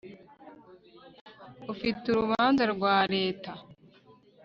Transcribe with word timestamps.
afite 1.71 2.03
urubanza 2.09 2.63
rwa 2.73 2.95
leta 3.13 3.51